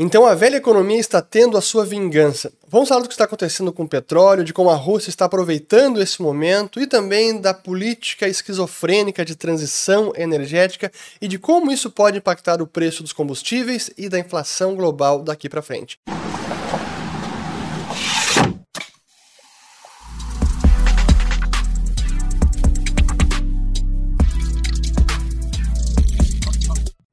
Então 0.00 0.24
a 0.24 0.32
velha 0.32 0.58
economia 0.58 1.00
está 1.00 1.20
tendo 1.20 1.58
a 1.58 1.60
sua 1.60 1.84
vingança. 1.84 2.52
Vamos 2.68 2.88
falar 2.88 3.00
do 3.00 3.08
que 3.08 3.14
está 3.14 3.24
acontecendo 3.24 3.72
com 3.72 3.82
o 3.82 3.88
petróleo, 3.88 4.44
de 4.44 4.52
como 4.52 4.70
a 4.70 4.76
Rússia 4.76 5.10
está 5.10 5.24
aproveitando 5.24 6.00
esse 6.00 6.22
momento 6.22 6.80
e 6.80 6.86
também 6.86 7.40
da 7.40 7.52
política 7.52 8.28
esquizofrênica 8.28 9.24
de 9.24 9.34
transição 9.34 10.12
energética 10.14 10.92
e 11.20 11.26
de 11.26 11.36
como 11.36 11.72
isso 11.72 11.90
pode 11.90 12.18
impactar 12.18 12.62
o 12.62 12.66
preço 12.66 13.02
dos 13.02 13.12
combustíveis 13.12 13.90
e 13.98 14.08
da 14.08 14.20
inflação 14.20 14.76
global 14.76 15.20
daqui 15.20 15.48
para 15.48 15.62
frente. 15.62 15.98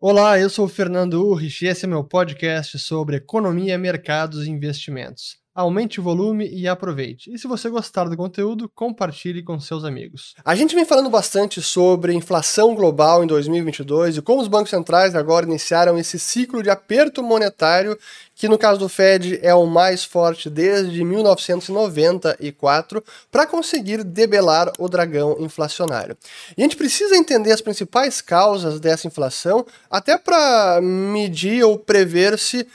Olá, 0.08 0.40
eu 0.40 0.52
sou 0.52 0.66
o 0.66 0.70
Fernando 0.70 1.16
Urrich 1.16 1.66
e 1.66 1.68
esse 1.68 1.86
é 1.86 1.88
meu 1.88 2.04
podcast 2.04 2.78
sobre 2.78 3.16
economia, 3.16 3.76
mercados 3.76 4.46
e 4.46 4.52
investimentos. 4.52 5.40
Aumente 5.56 6.02
o 6.02 6.04
volume 6.04 6.50
e 6.50 6.68
aproveite. 6.68 7.34
E 7.34 7.40
se 7.40 7.48
você 7.48 7.70
gostar 7.70 8.10
do 8.10 8.18
conteúdo, 8.18 8.70
compartilhe 8.76 9.42
com 9.42 9.58
seus 9.58 9.86
amigos. 9.86 10.36
A 10.44 10.54
gente 10.54 10.76
vem 10.76 10.84
falando 10.84 11.10
bastante 11.10 11.62
sobre 11.62 12.14
inflação 12.14 12.76
global 12.76 13.24
em 13.24 13.28
2022 13.28 14.18
e 14.18 14.22
como 14.22 14.42
os 14.42 14.50
bancos 14.50 14.70
centrais 14.70 15.16
agora 15.16 15.46
iniciaram 15.46 15.98
esse 15.98 16.20
ciclo 16.20 16.62
de 16.62 16.70
aperto 16.70 17.24
monetário 17.24 17.98
que 18.36 18.50
no 18.50 18.58
caso 18.58 18.80
do 18.82 18.90
Fed 18.90 19.40
é 19.42 19.56
o 19.56 19.66
mais 19.66 20.04
forte 20.04 20.50
desde 20.50 21.04
1994, 21.04 23.02
para 23.32 23.48
conseguir 23.48 24.04
debelar 24.04 24.72
o 24.78 24.90
dragão 24.90 25.38
inflacionário. 25.40 26.18
E 26.58 26.62
a 26.62 26.66
gente 26.66 26.76
precisa 26.76 27.16
entender 27.16 27.54
as 27.54 27.62
principais 27.62 28.20
causas 28.20 28.80
dessa 28.80 29.08
inflação, 29.08 29.66
até 29.90 30.18
para 30.18 30.82
medir 30.82 31.64
ou 31.64 31.80
prever 31.80 32.38
se 32.38 32.68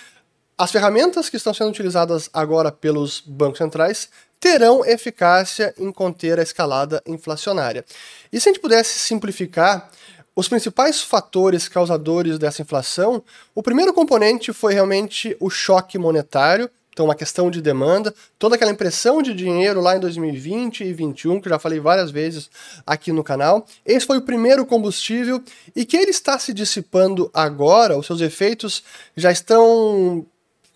as 0.60 0.70
ferramentas 0.70 1.30
que 1.30 1.38
estão 1.38 1.54
sendo 1.54 1.70
utilizadas 1.70 2.28
agora 2.34 2.70
pelos 2.70 3.22
bancos 3.26 3.56
centrais 3.56 4.10
terão 4.38 4.84
eficácia 4.84 5.74
em 5.78 5.90
conter 5.90 6.38
a 6.38 6.42
escalada 6.42 7.02
inflacionária. 7.06 7.82
E 8.30 8.38
se 8.38 8.46
a 8.46 8.52
gente 8.52 8.60
pudesse 8.60 8.98
simplificar, 8.98 9.90
os 10.36 10.48
principais 10.48 11.00
fatores 11.00 11.66
causadores 11.66 12.38
dessa 12.38 12.60
inflação, 12.60 13.22
o 13.54 13.62
primeiro 13.62 13.94
componente 13.94 14.52
foi 14.52 14.74
realmente 14.74 15.34
o 15.40 15.48
choque 15.48 15.96
monetário, 15.96 16.68
então 16.92 17.06
uma 17.06 17.14
questão 17.14 17.50
de 17.50 17.62
demanda, 17.62 18.14
toda 18.38 18.56
aquela 18.56 18.70
impressão 18.70 19.22
de 19.22 19.32
dinheiro 19.32 19.80
lá 19.80 19.96
em 19.96 20.00
2020 20.00 20.80
e 20.80 20.84
2021, 20.84 21.40
que 21.40 21.48
eu 21.48 21.52
já 21.52 21.58
falei 21.58 21.80
várias 21.80 22.10
vezes 22.10 22.50
aqui 22.86 23.12
no 23.12 23.24
canal. 23.24 23.66
Esse 23.86 24.04
foi 24.04 24.18
o 24.18 24.22
primeiro 24.22 24.66
combustível 24.66 25.42
e 25.74 25.86
que 25.86 25.96
ele 25.96 26.10
está 26.10 26.38
se 26.38 26.52
dissipando 26.52 27.30
agora, 27.32 27.96
os 27.96 28.04
seus 28.04 28.20
efeitos 28.20 28.84
já 29.16 29.32
estão 29.32 30.26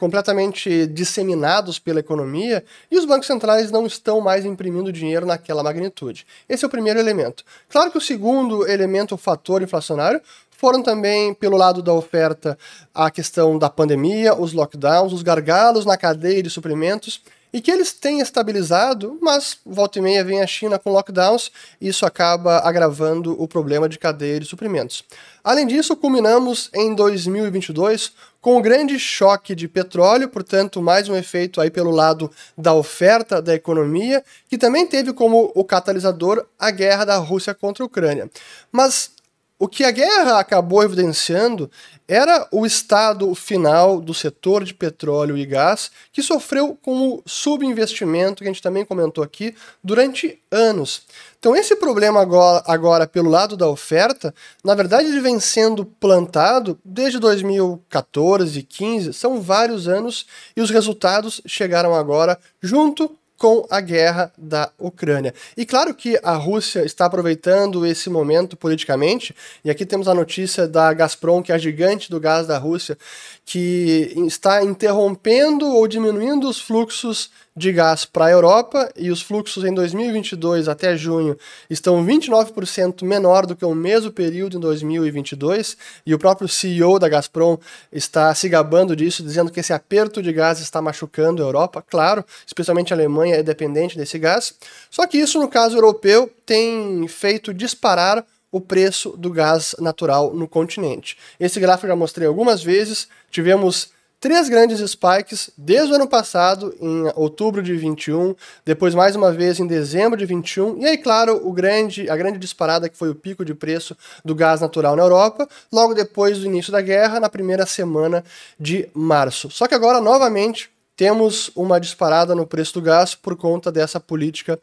completamente 0.04 0.86
disseminados 0.86 1.78
pela 1.78 1.98
economia 1.98 2.62
e 2.90 2.98
os 2.98 3.06
bancos 3.06 3.26
centrais 3.26 3.70
não 3.70 3.86
estão 3.86 4.20
mais 4.20 4.44
imprimindo 4.44 4.92
dinheiro 4.92 5.24
naquela 5.24 5.62
magnitude. 5.62 6.26
Esse 6.46 6.62
é 6.62 6.68
o 6.68 6.70
primeiro 6.70 7.00
elemento. 7.00 7.42
Claro 7.70 7.90
que 7.90 7.96
o 7.96 8.02
segundo 8.02 8.68
elemento, 8.68 9.14
o 9.14 9.16
fator 9.16 9.62
inflacionário, 9.62 10.20
foram 10.50 10.82
também, 10.82 11.32
pelo 11.32 11.56
lado 11.56 11.80
da 11.82 11.94
oferta, 11.94 12.58
a 12.94 13.10
questão 13.10 13.58
da 13.58 13.70
pandemia, 13.70 14.34
os 14.34 14.52
lockdowns, 14.52 15.14
os 15.14 15.22
gargalos 15.22 15.86
na 15.86 15.96
cadeia 15.96 16.42
de 16.42 16.50
suprimentos 16.50 17.22
e 17.54 17.60
que 17.60 17.70
eles 17.70 17.92
têm 17.92 18.18
estabilizado, 18.18 19.16
mas 19.22 19.58
volta 19.64 20.00
e 20.00 20.02
meia 20.02 20.24
vem 20.24 20.42
a 20.42 20.46
China 20.46 20.76
com 20.76 20.90
lockdowns 20.90 21.52
e 21.80 21.86
isso 21.86 22.04
acaba 22.04 22.58
agravando 22.58 23.40
o 23.40 23.46
problema 23.46 23.88
de 23.88 23.96
cadeia 23.96 24.40
de 24.40 24.44
suprimentos. 24.44 25.04
Além 25.44 25.64
disso, 25.64 25.94
culminamos 25.94 26.68
em 26.74 26.96
2022 26.96 28.12
com 28.40 28.58
o 28.58 28.60
grande 28.60 28.98
choque 28.98 29.54
de 29.54 29.68
petróleo, 29.68 30.28
portanto, 30.28 30.82
mais 30.82 31.08
um 31.08 31.14
efeito 31.14 31.60
aí 31.60 31.70
pelo 31.70 31.92
lado 31.92 32.28
da 32.58 32.74
oferta 32.74 33.40
da 33.40 33.54
economia, 33.54 34.24
que 34.48 34.58
também 34.58 34.84
teve 34.84 35.12
como 35.12 35.52
o 35.54 35.64
catalisador 35.64 36.44
a 36.58 36.72
guerra 36.72 37.04
da 37.04 37.16
Rússia 37.18 37.54
contra 37.54 37.84
a 37.84 37.86
Ucrânia. 37.86 38.28
Mas 38.72 39.12
o 39.58 39.68
que 39.68 39.84
a 39.84 39.90
guerra 39.90 40.40
acabou 40.40 40.82
evidenciando 40.82 41.70
era 42.06 42.46
o 42.50 42.66
estado 42.66 43.34
final 43.34 44.00
do 44.00 44.12
setor 44.12 44.64
de 44.64 44.74
petróleo 44.74 45.38
e 45.38 45.46
gás, 45.46 45.90
que 46.12 46.22
sofreu 46.22 46.76
com 46.82 47.08
o 47.08 47.22
subinvestimento, 47.24 48.42
que 48.42 48.48
a 48.48 48.52
gente 48.52 48.60
também 48.60 48.84
comentou 48.84 49.24
aqui, 49.24 49.54
durante 49.82 50.38
anos. 50.50 51.02
Então, 51.38 51.56
esse 51.56 51.76
problema 51.76 52.20
agora, 52.20 52.62
agora, 52.66 53.06
pelo 53.06 53.30
lado 53.30 53.56
da 53.56 53.68
oferta, 53.68 54.34
na 54.62 54.74
verdade, 54.74 55.08
ele 55.08 55.20
vem 55.20 55.40
sendo 55.40 55.84
plantado 55.84 56.78
desde 56.84 57.18
2014, 57.18 58.62
15, 58.62 59.12
são 59.14 59.40
vários 59.40 59.88
anos, 59.88 60.26
e 60.56 60.60
os 60.60 60.70
resultados 60.70 61.40
chegaram 61.46 61.94
agora 61.94 62.38
junto 62.60 63.16
com 63.36 63.66
a 63.70 63.80
guerra 63.80 64.32
da 64.38 64.70
Ucrânia. 64.78 65.34
E 65.56 65.66
claro 65.66 65.94
que 65.94 66.18
a 66.22 66.34
Rússia 66.34 66.84
está 66.84 67.06
aproveitando 67.06 67.84
esse 67.84 68.08
momento 68.08 68.56
politicamente, 68.56 69.34
e 69.64 69.70
aqui 69.70 69.84
temos 69.84 70.08
a 70.08 70.14
notícia 70.14 70.68
da 70.68 70.92
Gazprom, 70.92 71.42
que 71.42 71.52
é 71.52 71.54
a 71.54 71.58
gigante 71.58 72.10
do 72.10 72.20
gás 72.20 72.46
da 72.46 72.58
Rússia, 72.58 72.96
que 73.44 74.14
está 74.26 74.62
interrompendo 74.62 75.66
ou 75.66 75.86
diminuindo 75.86 76.48
os 76.48 76.60
fluxos 76.60 77.30
de 77.56 77.70
gás 77.70 78.04
para 78.04 78.26
a 78.26 78.30
Europa 78.30 78.90
e 78.96 79.12
os 79.12 79.22
fluxos 79.22 79.62
em 79.64 79.72
2022 79.72 80.66
até 80.66 80.96
junho 80.96 81.38
estão 81.70 82.04
29% 82.04 83.04
menor 83.04 83.46
do 83.46 83.54
que 83.54 83.64
o 83.64 83.74
mesmo 83.74 84.10
período 84.10 84.56
em 84.56 84.60
2022 84.60 85.76
e 86.04 86.12
o 86.12 86.18
próprio 86.18 86.48
CEO 86.48 86.98
da 86.98 87.08
Gazprom 87.08 87.56
está 87.92 88.34
se 88.34 88.48
gabando 88.48 88.96
disso, 88.96 89.22
dizendo 89.22 89.52
que 89.52 89.60
esse 89.60 89.72
aperto 89.72 90.20
de 90.20 90.32
gás 90.32 90.58
está 90.58 90.82
machucando 90.82 91.42
a 91.42 91.46
Europa, 91.46 91.80
claro, 91.80 92.24
especialmente 92.44 92.92
a 92.92 92.96
Alemanha 92.96 93.23
é 93.32 93.42
dependente 93.42 93.96
desse 93.96 94.18
gás. 94.18 94.54
Só 94.90 95.06
que 95.06 95.18
isso 95.18 95.38
no 95.38 95.48
caso 95.48 95.76
europeu 95.76 96.30
tem 96.44 97.06
feito 97.08 97.54
disparar 97.54 98.24
o 98.50 98.60
preço 98.60 99.10
do 99.16 99.30
gás 99.30 99.74
natural 99.80 100.32
no 100.32 100.46
continente. 100.46 101.16
Esse 101.40 101.58
gráfico 101.58 101.88
já 101.88 101.96
mostrei 101.96 102.28
algumas 102.28 102.62
vezes, 102.62 103.08
tivemos 103.30 103.92
três 104.24 104.48
grandes 104.48 104.80
spikes 104.90 105.50
desde 105.58 105.92
o 105.92 105.96
ano 105.96 106.08
passado, 106.08 106.74
em 106.80 107.12
outubro 107.14 107.62
de 107.62 107.76
21, 107.76 108.34
depois 108.64 108.94
mais 108.94 109.14
uma 109.14 109.30
vez 109.30 109.60
em 109.60 109.66
dezembro 109.66 110.16
de 110.16 110.24
21, 110.24 110.78
e 110.78 110.86
aí, 110.86 110.96
claro, 110.96 111.46
o 111.46 111.52
grande, 111.52 112.08
a 112.08 112.16
grande 112.16 112.38
disparada 112.38 112.88
que 112.88 112.96
foi 112.96 113.10
o 113.10 113.14
pico 113.14 113.44
de 113.44 113.54
preço 113.54 113.94
do 114.24 114.34
gás 114.34 114.62
natural 114.62 114.96
na 114.96 115.02
Europa, 115.02 115.46
logo 115.70 115.92
depois 115.92 116.38
do 116.38 116.46
início 116.46 116.72
da 116.72 116.80
guerra, 116.80 117.20
na 117.20 117.28
primeira 117.28 117.66
semana 117.66 118.24
de 118.58 118.88
março. 118.94 119.50
Só 119.50 119.68
que 119.68 119.74
agora, 119.74 120.00
novamente, 120.00 120.70
temos 120.96 121.50
uma 121.54 121.80
disparada 121.80 122.34
no 122.34 122.46
preço 122.46 122.74
do 122.74 122.82
gás 122.82 123.14
por 123.14 123.36
conta 123.36 123.70
dessa 123.70 123.98
política 123.98 124.58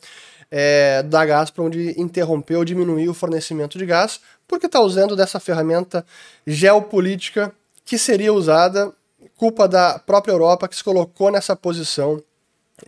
é, 0.49 1.01
da 1.03 1.25
Gazprom 1.25 1.69
de 1.69 1.99
interromper 1.99 2.57
ou 2.57 2.65
diminuir 2.65 3.07
o 3.07 3.13
fornecimento 3.13 3.77
de 3.77 3.85
gás, 3.85 4.19
porque 4.47 4.65
está 4.65 4.81
usando 4.81 5.15
dessa 5.15 5.39
ferramenta 5.39 6.05
geopolítica 6.45 7.53
que 7.85 7.97
seria 7.97 8.33
usada 8.33 8.93
culpa 9.37 9.67
da 9.67 9.97
própria 9.97 10.33
Europa 10.33 10.67
que 10.67 10.75
se 10.75 10.83
colocou 10.83 11.31
nessa 11.31 11.55
posição 11.55 12.21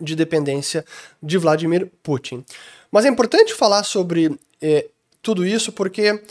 de 0.00 0.14
dependência 0.14 0.84
de 1.22 1.38
Vladimir 1.38 1.90
Putin. 2.02 2.44
Mas 2.90 3.04
é 3.04 3.08
importante 3.08 3.54
falar 3.54 3.82
sobre 3.82 4.38
eh, 4.60 4.86
tudo 5.20 5.46
isso 5.46 5.72
porque 5.72 6.22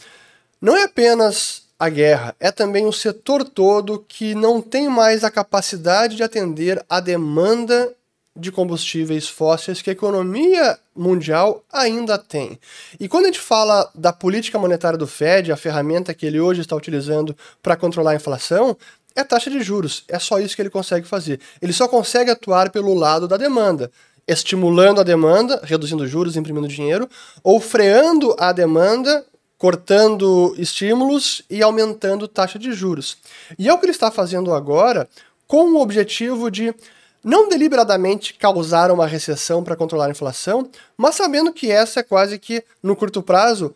não 0.61 0.77
é 0.77 0.83
apenas 0.83 1.62
a 1.83 1.89
guerra, 1.89 2.33
é 2.39 2.49
também 2.49 2.85
o 2.85 2.93
setor 2.93 3.43
todo 3.43 4.05
que 4.07 4.33
não 4.33 4.61
tem 4.61 4.87
mais 4.87 5.21
a 5.21 5.29
capacidade 5.29 6.15
de 6.15 6.23
atender 6.23 6.81
a 6.89 7.01
demanda 7.01 7.93
de 8.33 8.53
combustíveis 8.53 9.27
fósseis 9.27 9.81
que 9.81 9.89
a 9.89 9.93
economia 9.93 10.79
mundial 10.95 11.61
ainda 11.69 12.17
tem. 12.17 12.57
E 12.97 13.09
quando 13.09 13.25
a 13.25 13.27
gente 13.27 13.41
fala 13.41 13.91
da 13.93 14.13
política 14.13 14.57
monetária 14.57 14.97
do 14.97 15.05
Fed, 15.05 15.51
a 15.51 15.57
ferramenta 15.57 16.13
que 16.13 16.25
ele 16.25 16.39
hoje 16.39 16.61
está 16.61 16.73
utilizando 16.73 17.35
para 17.61 17.75
controlar 17.75 18.11
a 18.11 18.15
inflação, 18.15 18.77
é 19.13 19.21
taxa 19.21 19.49
de 19.49 19.61
juros. 19.61 20.05
É 20.07 20.17
só 20.17 20.39
isso 20.39 20.55
que 20.55 20.61
ele 20.61 20.69
consegue 20.69 21.05
fazer. 21.05 21.37
Ele 21.61 21.73
só 21.73 21.89
consegue 21.89 22.31
atuar 22.31 22.71
pelo 22.71 22.93
lado 22.93 23.27
da 23.27 23.35
demanda, 23.35 23.91
estimulando 24.25 25.01
a 25.01 25.03
demanda, 25.03 25.59
reduzindo 25.63 26.07
juros, 26.07 26.37
imprimindo 26.37 26.67
dinheiro, 26.69 27.09
ou 27.43 27.59
freando 27.59 28.33
a 28.39 28.53
demanda, 28.53 29.25
cortando 29.63 30.53
estímulos 30.57 31.41
e 31.49 31.63
aumentando 31.63 32.27
taxa 32.27 32.59
de 32.59 32.73
juros. 32.73 33.17
E 33.57 33.69
é 33.69 33.73
o 33.73 33.77
que 33.77 33.85
ele 33.85 33.93
está 33.93 34.11
fazendo 34.11 34.53
agora 34.53 35.07
com 35.47 35.71
o 35.71 35.79
objetivo 35.79 36.51
de 36.51 36.75
não 37.23 37.47
deliberadamente 37.47 38.33
causar 38.33 38.91
uma 38.91 39.07
recessão 39.07 39.63
para 39.63 39.77
controlar 39.77 40.07
a 40.07 40.09
inflação, 40.09 40.69
mas 40.97 41.15
sabendo 41.15 41.53
que 41.53 41.71
essa 41.71 42.01
é 42.01 42.03
quase 42.03 42.37
que, 42.37 42.61
no 42.83 42.93
curto 42.93 43.23
prazo, 43.23 43.73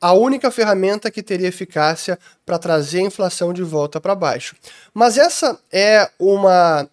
a 0.00 0.14
única 0.14 0.50
ferramenta 0.50 1.10
que 1.10 1.22
teria 1.22 1.48
eficácia 1.48 2.18
para 2.46 2.58
trazer 2.58 3.00
a 3.00 3.02
inflação 3.02 3.52
de 3.52 3.62
volta 3.62 4.00
para 4.00 4.14
baixo. 4.14 4.56
Mas 4.94 5.18
essa 5.18 5.60
é 5.70 6.08
uma 6.18 6.88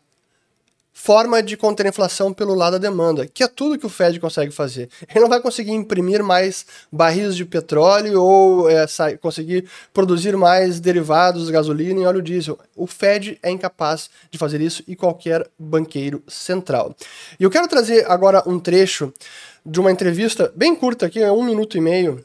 forma 0.93 1.41
de 1.41 1.57
conter 1.57 1.87
a 1.87 1.89
inflação 1.89 2.31
pelo 2.31 2.53
lado 2.53 2.73
da 2.73 2.77
demanda, 2.77 3.25
que 3.25 3.43
é 3.43 3.47
tudo 3.47 3.77
que 3.79 3.85
o 3.85 3.89
Fed 3.89 4.19
consegue 4.19 4.51
fazer. 4.51 4.89
Ele 5.09 5.21
não 5.21 5.29
vai 5.29 5.41
conseguir 5.41 5.71
imprimir 5.71 6.23
mais 6.23 6.65
barris 6.91 7.35
de 7.35 7.43
petróleo 7.43 8.21
ou 8.21 8.69
é, 8.69 8.85
conseguir 9.19 9.67
produzir 9.91 10.37
mais 10.37 10.79
derivados, 10.79 11.49
gasolina 11.49 11.99
e 11.99 12.05
óleo 12.05 12.21
diesel. 12.21 12.59
O 12.75 12.85
Fed 12.85 13.39
é 13.41 13.49
incapaz 13.49 14.09
de 14.29 14.37
fazer 14.37 14.61
isso 14.61 14.83
e 14.87 14.95
qualquer 14.95 15.49
banqueiro 15.57 16.23
central. 16.27 16.95
E 17.39 17.43
eu 17.43 17.49
quero 17.49 17.67
trazer 17.67 18.09
agora 18.09 18.43
um 18.45 18.59
trecho 18.59 19.11
de 19.65 19.79
uma 19.79 19.91
entrevista 19.91 20.53
bem 20.55 20.75
curta 20.75 21.07
aqui, 21.07 21.19
é 21.19 21.31
um 21.31 21.43
minuto 21.43 21.77
e 21.77 21.81
meio, 21.81 22.23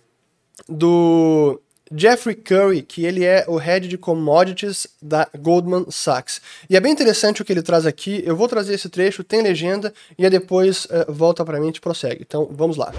do 0.69 1.61
Jeffrey 1.95 2.35
Curry, 2.35 2.83
que 2.83 3.05
ele 3.05 3.25
é 3.25 3.45
o 3.49 3.57
head 3.57 3.89
de 3.89 3.99
commodities 3.99 4.87
da 5.01 5.29
Goldman 5.39 5.87
Sachs. 5.91 6.41
E 6.69 6.77
é 6.77 6.81
bem 6.81 6.93
interessante 6.93 7.43
o 7.43 7.45
que 7.45 7.53
ele 7.53 7.63
traz 7.63 7.87
aqui. 7.87 8.23
Eu 8.25 8.37
vou 8.37 8.49
trazer 8.49 8.75
esse 8.75 8.89
trecho, 8.89 9.25
tem 9.25 9.43
legenda, 9.43 9.93
e 10.17 10.25
depois 10.31 10.85
uh, 10.87 11.11
volta 11.13 11.45
para 11.45 11.61
mim 11.61 11.71
e 11.71 11.81
prossegue. 11.81 12.23
Então, 12.23 12.49
vamos 12.51 12.77
lá. 12.77 12.93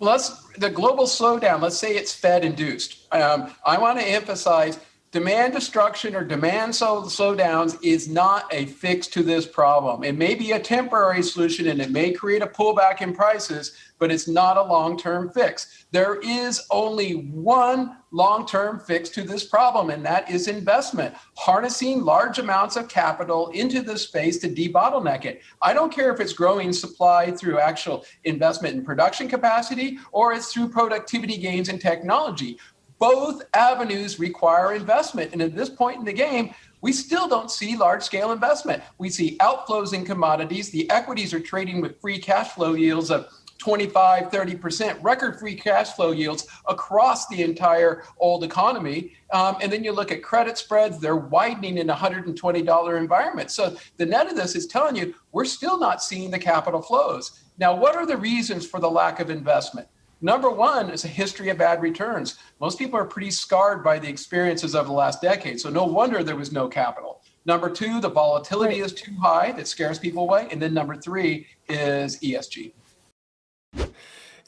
let's 0.00 0.30
the 0.58 0.70
global 0.70 1.06
slowdown. 1.06 1.60
Let's 1.60 1.76
say 1.76 1.96
it's 1.96 2.12
Fed 2.12 2.44
induced. 2.44 2.98
Um, 3.12 3.50
I 3.64 3.78
want 3.78 3.98
to 3.98 4.04
emphasize 4.04 4.78
demand 5.10 5.54
destruction 5.54 6.14
or 6.14 6.22
demand 6.22 6.72
slowdowns 6.72 7.78
is 7.82 8.08
not 8.08 8.52
a 8.52 8.66
fix 8.66 9.06
to 9.06 9.22
this 9.22 9.46
problem. 9.46 10.04
It 10.04 10.16
may 10.16 10.34
be 10.34 10.52
a 10.52 10.60
temporary 10.60 11.22
solution 11.22 11.68
and 11.68 11.80
it 11.80 11.90
may 11.90 12.12
create 12.12 12.42
a 12.42 12.46
pullback 12.46 13.00
in 13.00 13.14
prices, 13.14 13.74
but 13.98 14.12
it's 14.12 14.28
not 14.28 14.58
a 14.58 14.62
long 14.62 14.98
term 14.98 15.30
fix. 15.32 15.86
There 15.92 16.20
is 16.20 16.66
only 16.70 17.12
one 17.12 17.96
long 18.10 18.46
term 18.46 18.80
fix 18.80 19.08
to 19.10 19.22
this 19.22 19.44
problem, 19.44 19.90
and 19.90 20.04
that 20.04 20.30
is 20.30 20.46
investment, 20.46 21.14
harnessing 21.36 22.02
large 22.02 22.38
amounts 22.38 22.76
of 22.76 22.88
capital 22.88 23.48
into 23.48 23.80
the 23.80 23.98
space 23.98 24.38
to 24.38 24.48
debottleneck 24.48 25.24
it. 25.24 25.42
I 25.62 25.72
don't 25.72 25.92
care 25.92 26.12
if 26.12 26.20
it's 26.20 26.32
growing 26.34 26.72
supply 26.72 27.30
through 27.30 27.58
actual 27.58 28.04
investment 28.24 28.76
in 28.76 28.84
production 28.84 29.28
capacity 29.28 29.98
or 30.12 30.34
it's 30.34 30.52
through 30.52 30.68
productivity 30.68 31.38
gains 31.38 31.70
in 31.70 31.78
technology 31.78 32.58
both 32.98 33.42
avenues 33.54 34.18
require 34.18 34.74
investment. 34.74 35.32
And 35.32 35.42
at 35.42 35.54
this 35.54 35.68
point 35.68 35.98
in 35.98 36.04
the 36.04 36.12
game, 36.12 36.54
we 36.80 36.92
still 36.92 37.28
don't 37.28 37.50
see 37.50 37.76
large 37.76 38.02
scale 38.02 38.32
investment. 38.32 38.82
We 38.98 39.10
see 39.10 39.36
outflows 39.38 39.92
in 39.92 40.04
commodities. 40.04 40.70
The 40.70 40.88
equities 40.90 41.34
are 41.34 41.40
trading 41.40 41.80
with 41.80 42.00
free 42.00 42.18
cash 42.18 42.52
flow 42.52 42.74
yields 42.74 43.10
of 43.10 43.28
25, 43.58 44.30
30%, 44.30 45.02
record 45.02 45.38
free 45.38 45.54
cash 45.54 45.92
flow 45.92 46.12
yields 46.12 46.46
across 46.68 47.26
the 47.26 47.42
entire 47.42 48.04
old 48.18 48.44
economy. 48.44 49.12
Um, 49.32 49.56
and 49.60 49.72
then 49.72 49.82
you 49.82 49.92
look 49.92 50.12
at 50.12 50.22
credit 50.22 50.56
spreads, 50.56 51.00
they're 51.00 51.16
widening 51.16 51.78
in 51.78 51.90
a 51.90 51.94
$120 51.94 52.98
environment. 52.98 53.50
So 53.50 53.76
the 53.96 54.06
net 54.06 54.30
of 54.30 54.36
this 54.36 54.54
is 54.54 54.66
telling 54.66 54.96
you 54.96 55.14
we're 55.32 55.44
still 55.44 55.78
not 55.78 56.02
seeing 56.02 56.30
the 56.30 56.38
capital 56.38 56.80
flows. 56.80 57.40
Now, 57.58 57.74
what 57.74 57.96
are 57.96 58.06
the 58.06 58.16
reasons 58.16 58.64
for 58.64 58.78
the 58.78 58.90
lack 58.90 59.18
of 59.18 59.28
investment? 59.28 59.88
Number 60.20 60.50
one 60.50 60.90
is 60.90 61.04
a 61.04 61.08
history 61.08 61.48
of 61.50 61.58
bad 61.58 61.80
returns. 61.80 62.38
Most 62.60 62.76
people 62.76 62.98
are 62.98 63.04
pretty 63.04 63.30
scarred 63.30 63.84
by 63.84 64.00
the 64.00 64.08
experiences 64.08 64.74
of 64.74 64.86
the 64.86 64.92
last 64.92 65.22
decade. 65.22 65.60
So 65.60 65.70
no 65.70 65.84
wonder 65.84 66.24
there 66.24 66.34
was 66.34 66.50
no 66.50 66.66
capital. 66.66 67.22
Number 67.44 67.70
two, 67.70 68.00
the 68.00 68.10
volatility 68.10 68.80
is 68.80 68.92
too 68.92 69.14
high 69.14 69.52
that 69.52 69.68
scares 69.68 69.98
people 69.98 70.24
away. 70.24 70.48
And 70.50 70.60
then 70.60 70.74
number 70.74 70.96
three 70.96 71.46
is 71.68 72.18
ESG. 72.18 72.72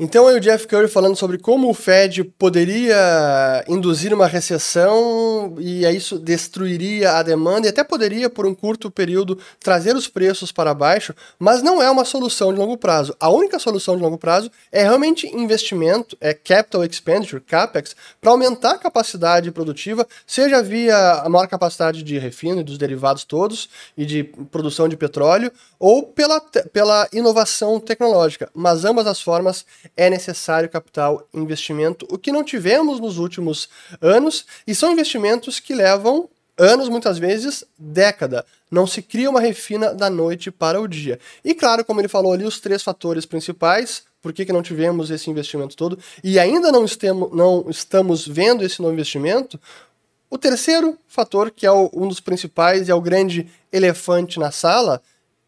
Então 0.02 0.26
aí 0.26 0.34
o 0.34 0.40
Jeff 0.40 0.66
Curry 0.66 0.88
falando 0.88 1.14
sobre 1.14 1.36
como 1.36 1.68
o 1.68 1.74
Fed 1.74 2.24
poderia 2.24 3.62
induzir 3.68 4.14
uma 4.14 4.26
recessão 4.26 5.56
e 5.58 5.84
isso 5.84 6.18
destruiria 6.18 7.18
a 7.18 7.22
demanda 7.22 7.66
e 7.66 7.68
até 7.68 7.84
poderia, 7.84 8.30
por 8.30 8.46
um 8.46 8.54
curto 8.54 8.90
período, 8.90 9.38
trazer 9.62 9.94
os 9.94 10.08
preços 10.08 10.50
para 10.50 10.72
baixo, 10.72 11.14
mas 11.38 11.62
não 11.62 11.82
é 11.82 11.90
uma 11.90 12.06
solução 12.06 12.50
de 12.50 12.58
longo 12.58 12.78
prazo. 12.78 13.14
A 13.20 13.28
única 13.28 13.58
solução 13.58 13.94
de 13.94 14.02
longo 14.02 14.16
prazo 14.16 14.50
é 14.72 14.82
realmente 14.82 15.26
investimento, 15.26 16.16
é 16.18 16.32
capital 16.32 16.82
expenditure, 16.82 17.42
CAPEX, 17.42 17.94
para 18.22 18.30
aumentar 18.30 18.76
a 18.76 18.78
capacidade 18.78 19.50
produtiva, 19.50 20.08
seja 20.26 20.62
via 20.62 21.20
a 21.22 21.28
maior 21.28 21.46
capacidade 21.46 22.02
de 22.02 22.18
refino 22.18 22.64
dos 22.64 22.78
derivados 22.78 23.22
todos 23.22 23.68
e 23.98 24.06
de 24.06 24.24
produção 24.50 24.88
de 24.88 24.96
petróleo, 24.96 25.52
ou 25.78 26.04
pela, 26.04 26.40
pela 26.40 27.06
inovação 27.12 27.78
tecnológica. 27.78 28.48
Mas 28.54 28.86
ambas 28.86 29.06
as 29.06 29.20
formas 29.20 29.66
é 29.96 30.10
necessário 30.10 30.68
capital 30.68 31.26
investimento, 31.32 32.06
o 32.10 32.18
que 32.18 32.32
não 32.32 32.44
tivemos 32.44 33.00
nos 33.00 33.18
últimos 33.18 33.68
anos, 34.00 34.44
e 34.66 34.74
são 34.74 34.92
investimentos 34.92 35.60
que 35.60 35.74
levam 35.74 36.28
anos, 36.56 36.88
muitas 36.88 37.18
vezes 37.18 37.64
década. 37.78 38.44
Não 38.70 38.86
se 38.86 39.02
cria 39.02 39.30
uma 39.30 39.40
refina 39.40 39.94
da 39.94 40.10
noite 40.10 40.50
para 40.50 40.80
o 40.80 40.86
dia. 40.86 41.18
E 41.44 41.54
claro, 41.54 41.84
como 41.84 42.00
ele 42.00 42.08
falou 42.08 42.32
ali, 42.32 42.44
os 42.44 42.60
três 42.60 42.82
fatores 42.82 43.24
principais, 43.24 44.02
por 44.20 44.32
que, 44.32 44.44
que 44.44 44.52
não 44.52 44.62
tivemos 44.62 45.10
esse 45.10 45.30
investimento 45.30 45.74
todo, 45.74 45.98
e 46.22 46.38
ainda 46.38 46.70
não, 46.70 46.84
estemos, 46.84 47.32
não 47.32 47.66
estamos 47.68 48.26
vendo 48.26 48.62
esse 48.62 48.80
novo 48.82 48.92
investimento, 48.92 49.58
o 50.28 50.38
terceiro 50.38 50.96
fator, 51.08 51.50
que 51.50 51.66
é 51.66 51.72
o, 51.72 51.90
um 51.92 52.06
dos 52.06 52.20
principais 52.20 52.86
e 52.86 52.90
é 52.90 52.94
o 52.94 53.00
grande 53.00 53.48
elefante 53.72 54.38
na 54.38 54.50
sala, 54.50 55.02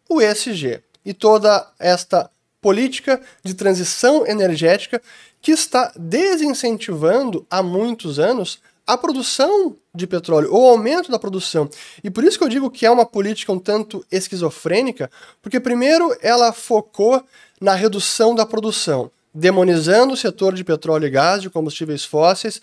o 0.08 0.20
ESG. 0.20 0.82
E 1.04 1.12
toda 1.12 1.68
esta 1.78 2.30
política 2.62 3.20
de 3.44 3.52
transição 3.52 4.26
energética 4.26 5.02
que 5.42 5.50
está 5.50 5.92
desincentivando 5.96 7.44
há 7.50 7.62
muitos 7.62 8.18
anos 8.20 8.60
a 8.86 8.96
produção 8.96 9.76
de 9.94 10.06
petróleo, 10.06 10.52
ou 10.52 10.62
o 10.62 10.70
aumento 10.70 11.10
da 11.10 11.18
produção. 11.18 11.68
E 12.02 12.10
por 12.10 12.24
isso 12.24 12.38
que 12.38 12.44
eu 12.44 12.48
digo 12.48 12.70
que 12.70 12.86
é 12.86 12.90
uma 12.90 13.04
política 13.04 13.52
um 13.52 13.58
tanto 13.58 14.04
esquizofrênica, 14.10 15.10
porque 15.40 15.60
primeiro 15.60 16.16
ela 16.20 16.52
focou 16.52 17.22
na 17.60 17.74
redução 17.74 18.34
da 18.34 18.46
produção, 18.46 19.10
demonizando 19.34 20.14
o 20.14 20.16
setor 20.16 20.54
de 20.54 20.64
petróleo 20.64 21.06
e 21.06 21.10
gás, 21.10 21.42
de 21.42 21.50
combustíveis 21.50 22.04
fósseis, 22.04 22.60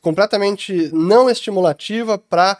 completamente 0.00 0.90
não 0.92 1.28
estimulativa 1.28 2.18
para 2.18 2.58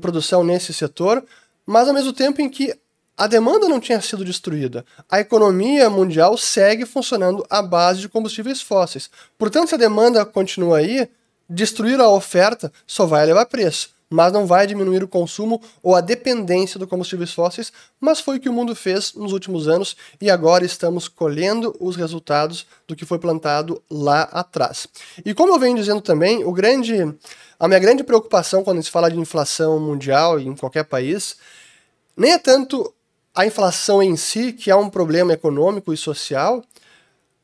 produção 0.00 0.42
nesse 0.42 0.72
setor, 0.72 1.24
mas 1.64 1.86
ao 1.86 1.94
mesmo 1.94 2.12
tempo 2.12 2.40
em 2.40 2.48
que 2.48 2.74
a 3.16 3.26
demanda 3.26 3.68
não 3.68 3.78
tinha 3.78 4.00
sido 4.00 4.24
destruída. 4.24 4.84
A 5.10 5.20
economia 5.20 5.88
mundial 5.90 6.36
segue 6.36 6.86
funcionando 6.86 7.44
à 7.48 7.62
base 7.62 8.00
de 8.00 8.08
combustíveis 8.08 8.62
fósseis. 8.62 9.10
Portanto, 9.38 9.68
se 9.68 9.74
a 9.74 9.78
demanda 9.78 10.24
continua 10.24 10.78
aí, 10.78 11.08
destruir 11.48 12.00
a 12.00 12.08
oferta 12.08 12.72
só 12.86 13.04
vai 13.04 13.22
elevar 13.22 13.46
preço, 13.46 13.90
mas 14.08 14.32
não 14.32 14.46
vai 14.46 14.66
diminuir 14.66 15.02
o 15.02 15.08
consumo 15.08 15.60
ou 15.82 15.94
a 15.94 16.00
dependência 16.00 16.78
do 16.78 16.86
combustíveis 16.86 17.32
fósseis, 17.32 17.72
mas 18.00 18.20
foi 18.20 18.36
o 18.36 18.40
que 18.40 18.48
o 18.48 18.52
mundo 18.52 18.74
fez 18.74 19.14
nos 19.14 19.32
últimos 19.32 19.68
anos 19.68 19.96
e 20.20 20.30
agora 20.30 20.64
estamos 20.64 21.06
colhendo 21.08 21.76
os 21.80 21.96
resultados 21.96 22.66
do 22.86 22.96
que 22.96 23.06
foi 23.06 23.18
plantado 23.18 23.82
lá 23.90 24.22
atrás. 24.22 24.86
E 25.24 25.34
como 25.34 25.54
eu 25.54 25.58
venho 25.58 25.76
dizendo 25.76 26.00
também, 26.00 26.44
o 26.44 26.52
grande 26.52 26.94
a 27.58 27.68
minha 27.68 27.78
grande 27.78 28.02
preocupação 28.02 28.64
quando 28.64 28.82
se 28.82 28.90
fala 28.90 29.10
de 29.10 29.18
inflação 29.18 29.78
mundial 29.78 30.40
em 30.40 30.56
qualquer 30.56 30.84
país, 30.84 31.36
nem 32.16 32.32
é 32.32 32.38
tanto 32.38 32.92
a 33.34 33.46
inflação 33.46 34.02
em 34.02 34.16
si, 34.16 34.52
que 34.52 34.70
é 34.70 34.76
um 34.76 34.90
problema 34.90 35.32
econômico 35.32 35.92
e 35.92 35.96
social, 35.96 36.62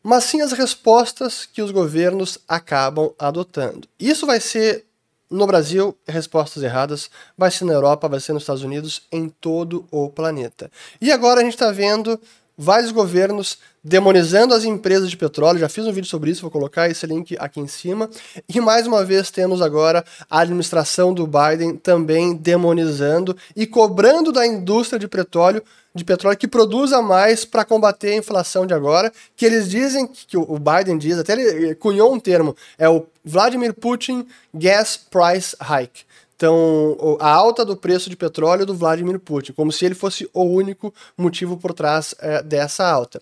mas 0.02 0.24
sim 0.24 0.40
as 0.40 0.52
respostas 0.52 1.46
que 1.46 1.62
os 1.62 1.70
governos 1.70 2.38
acabam 2.46 3.12
adotando. 3.18 3.88
Isso 3.98 4.26
vai 4.26 4.40
ser 4.40 4.84
no 5.30 5.46
Brasil, 5.46 5.96
respostas 6.06 6.62
erradas, 6.62 7.10
vai 7.36 7.50
ser 7.50 7.64
na 7.64 7.74
Europa, 7.74 8.08
vai 8.08 8.20
ser 8.20 8.32
nos 8.32 8.42
Estados 8.42 8.62
Unidos, 8.62 9.02
em 9.12 9.28
todo 9.28 9.86
o 9.90 10.08
planeta. 10.08 10.70
E 11.00 11.12
agora 11.12 11.40
a 11.40 11.44
gente 11.44 11.54
está 11.54 11.70
vendo 11.70 12.18
vários 12.58 12.90
governos 12.90 13.56
demonizando 13.84 14.52
as 14.52 14.64
empresas 14.64 15.08
de 15.08 15.16
petróleo. 15.16 15.60
Já 15.60 15.68
fiz 15.68 15.86
um 15.86 15.92
vídeo 15.92 16.08
sobre 16.08 16.32
isso, 16.32 16.42
vou 16.42 16.50
colocar 16.50 16.90
esse 16.90 17.06
link 17.06 17.36
aqui 17.38 17.60
em 17.60 17.68
cima. 17.68 18.10
E 18.48 18.60
mais 18.60 18.86
uma 18.86 19.04
vez 19.04 19.30
temos 19.30 19.62
agora 19.62 20.04
a 20.28 20.40
administração 20.40 21.14
do 21.14 21.26
Biden 21.26 21.76
também 21.76 22.34
demonizando 22.34 23.36
e 23.54 23.64
cobrando 23.66 24.32
da 24.32 24.44
indústria 24.44 24.98
de 24.98 25.06
petróleo 25.06 25.62
de 25.94 26.04
petróleo 26.04 26.38
que 26.38 26.46
produza 26.46 27.02
mais 27.02 27.44
para 27.44 27.64
combater 27.64 28.12
a 28.12 28.16
inflação 28.16 28.66
de 28.66 28.72
agora, 28.72 29.12
que 29.36 29.44
eles 29.44 29.68
dizem 29.68 30.06
que 30.06 30.36
o 30.36 30.58
Biden 30.58 30.96
diz, 30.96 31.18
até 31.18 31.32
ele 31.32 31.74
cunhou 31.74 32.12
um 32.12 32.20
termo, 32.20 32.56
é 32.78 32.88
o 32.88 33.06
Vladimir 33.24 33.74
Putin 33.74 34.26
Gas 34.54 34.96
Price 34.96 35.56
Hike. 35.60 36.04
Então, 36.38 37.18
a 37.18 37.32
alta 37.32 37.64
do 37.64 37.76
preço 37.76 38.08
de 38.08 38.16
petróleo 38.16 38.64
do 38.64 38.72
Vladimir 38.72 39.18
Putin, 39.18 39.52
como 39.52 39.72
se 39.72 39.84
ele 39.84 39.96
fosse 39.96 40.30
o 40.32 40.44
único 40.44 40.94
motivo 41.16 41.56
por 41.56 41.74
trás 41.74 42.14
é, 42.20 42.40
dessa 42.40 42.88
alta. 42.88 43.20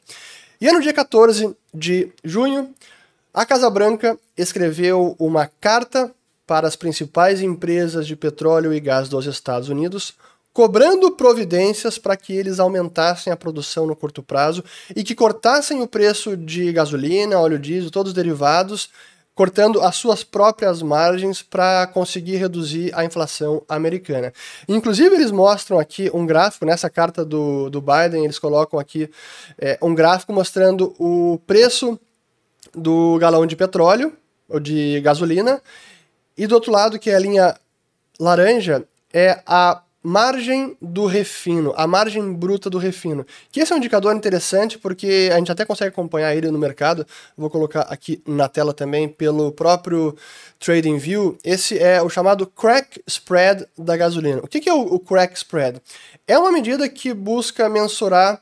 E 0.61 0.71
no 0.71 0.83
dia 0.83 0.93
14 0.93 1.57
de 1.73 2.13
junho, 2.23 2.75
a 3.33 3.47
Casa 3.47 3.71
Branca 3.71 4.19
escreveu 4.37 5.17
uma 5.19 5.51
carta 5.59 6.13
para 6.47 6.69
as 6.69 6.77
principais 6.77 7.41
empresas 7.41 8.07
de 8.07 8.15
petróleo 8.15 8.75
e 8.75 8.81
gás 8.81 9.09
dos 9.09 9.25
Estados 9.25 9.71
Unidos, 9.71 10.13
cobrando 10.53 11.11
providências 11.13 11.97
para 11.97 12.19
que 12.19 12.35
eles 12.35 12.61
aumentassem 12.61 13.33
a 13.33 13.37
produção 13.37 13.87
no 13.87 13.97
curto 13.97 14.23
prazo 14.23 14.63
e 14.95 15.03
que 15.03 15.15
cortassem 15.15 15.81
o 15.81 15.87
preço 15.87 16.37
de 16.37 16.71
gasolina, 16.71 17.39
óleo 17.39 17.59
diesel, 17.59 17.91
todos 17.91 18.11
os 18.11 18.15
derivados, 18.15 18.91
cortando 19.37 19.83
as 19.83 19.97
suas 19.97 20.25
próprias 20.25 20.81
margens 20.81 21.43
para 21.43 21.87
conseguir 21.89 22.37
reduzir 22.37 22.91
a 22.95 23.05
inflação 23.05 23.63
americana. 23.69 24.33
Inclusive, 24.67 25.15
eles 25.15 25.31
mostram 25.31 25.79
aqui 25.79 26.11
um 26.15 26.25
gráfico, 26.25 26.65
nessa 26.65 26.89
carta 26.89 27.23
do, 27.23 27.69
do 27.69 27.83
Biden, 27.83 28.25
eles 28.25 28.39
colocam 28.39 28.81
aqui 28.81 29.11
é, 29.59 29.79
um 29.83 29.95
gráfico 29.95 30.33
mostrando 30.33 30.95
o 30.99 31.39
preço 31.47 32.01
do 32.75 33.19
galão 33.19 33.47
de 33.47 33.55
petróleo, 33.55 34.17
ou 34.49 34.59
de 34.59 35.03
gasolina, 35.03 35.63
e 36.37 36.47
do 36.47 36.55
outro 36.55 36.73
lado, 36.73 36.99
que 36.99 37.11
é 37.11 37.15
a 37.15 37.21
linha 37.21 37.55
laranja, 38.19 38.85
é 39.13 39.43
a 39.47 39.83
margem 40.03 40.77
do 40.81 41.07
refino, 41.07 41.75
a 41.77 41.87
margem 41.87 42.33
bruta 42.33 42.71
do 42.71 42.79
refino. 42.79 43.27
Que 43.51 43.61
esse 43.61 43.73
é 43.73 43.75
um 43.75 43.79
indicador 43.79 44.15
interessante 44.15 44.79
porque 44.79 45.31
a 45.33 45.39
gente 45.39 45.51
até 45.51 45.65
consegue 45.65 45.89
acompanhar 45.89 46.35
ele 46.35 46.51
no 46.51 46.59
mercado. 46.59 47.07
Vou 47.37 47.51
colocar 47.51 47.83
aqui 47.83 48.23
na 48.27 48.49
tela 48.49 48.73
também 48.73 49.09
pelo 49.09 49.51
próprio 49.51 50.17
TradingView. 50.61 51.37
Esse 51.45 51.79
é 51.79 52.01
o 52.01 52.09
chamado 52.09 52.47
crack 52.47 53.03
spread 53.07 53.67
da 53.77 53.97
gasolina. 53.97 54.41
O 54.43 54.47
que 54.47 54.69
é 54.69 54.73
o, 54.73 54.99
crack 55.01 55.37
spread? 55.37 55.83
É 56.27 56.39
uma 56.39 56.53
medida 56.53 56.89
que 56.89 57.13
busca 57.13 57.69
mensurar 57.69 58.41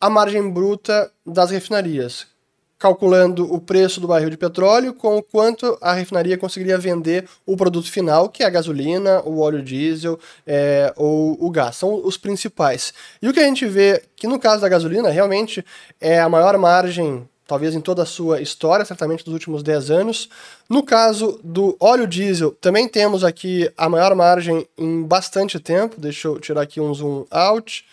a 0.00 0.10
margem 0.10 0.50
bruta 0.50 1.10
das 1.24 1.50
refinarias 1.50 2.33
calculando 2.78 3.52
o 3.52 3.60
preço 3.60 4.00
do 4.00 4.08
barril 4.08 4.30
de 4.30 4.36
petróleo 4.36 4.92
com 4.92 5.16
o 5.16 5.22
quanto 5.22 5.78
a 5.80 5.92
refinaria 5.92 6.36
conseguiria 6.36 6.76
vender 6.76 7.28
o 7.46 7.56
produto 7.56 7.90
final, 7.90 8.28
que 8.28 8.42
é 8.42 8.46
a 8.46 8.50
gasolina, 8.50 9.22
o 9.24 9.40
óleo 9.40 9.62
diesel 9.62 10.18
é, 10.46 10.92
ou 10.96 11.36
o 11.40 11.50
gás. 11.50 11.76
São 11.76 12.04
os 12.04 12.16
principais. 12.16 12.92
E 13.22 13.28
o 13.28 13.32
que 13.32 13.40
a 13.40 13.44
gente 13.44 13.66
vê 13.66 14.02
que 14.16 14.26
no 14.26 14.38
caso 14.38 14.60
da 14.60 14.68
gasolina, 14.68 15.08
realmente 15.10 15.64
é 16.00 16.20
a 16.20 16.28
maior 16.28 16.58
margem 16.58 17.28
talvez 17.46 17.74
em 17.74 17.80
toda 17.80 18.02
a 18.02 18.06
sua 18.06 18.40
história, 18.40 18.84
certamente 18.84 19.24
dos 19.24 19.34
últimos 19.34 19.62
10 19.62 19.90
anos. 19.90 20.28
No 20.68 20.82
caso 20.82 21.38
do 21.44 21.76
óleo 21.78 22.06
diesel, 22.06 22.52
também 22.52 22.88
temos 22.88 23.22
aqui 23.22 23.70
a 23.76 23.88
maior 23.88 24.14
margem 24.14 24.66
em 24.78 25.02
bastante 25.02 25.60
tempo. 25.60 26.00
Deixa 26.00 26.28
eu 26.28 26.40
tirar 26.40 26.62
aqui 26.62 26.80
um 26.80 26.92
zoom 26.94 27.26
out. 27.30 27.84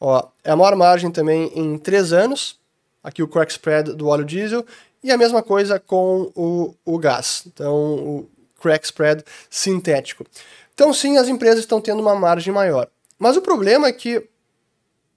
Ó, 0.00 0.22
é 0.44 0.50
a 0.50 0.56
maior 0.56 0.74
margem 0.76 1.10
também 1.10 1.50
em 1.54 1.78
3 1.78 2.12
anos 2.12 2.58
aqui 3.02 3.22
o 3.22 3.28
crack 3.28 3.50
spread 3.52 3.92
do 3.94 4.08
óleo 4.08 4.24
diesel, 4.24 4.64
e 5.02 5.10
a 5.12 5.16
mesma 5.16 5.42
coisa 5.42 5.78
com 5.78 6.30
o, 6.34 6.74
o 6.84 6.98
gás, 6.98 7.44
então 7.46 7.74
o 7.74 8.28
crack 8.60 8.84
spread 8.84 9.24
sintético. 9.48 10.24
Então, 10.74 10.92
sim, 10.92 11.16
as 11.16 11.28
empresas 11.28 11.60
estão 11.60 11.80
tendo 11.80 12.00
uma 12.00 12.14
margem 12.14 12.52
maior. 12.52 12.88
Mas 13.18 13.36
o 13.36 13.42
problema 13.42 13.88
é 13.88 13.92
que 13.92 14.28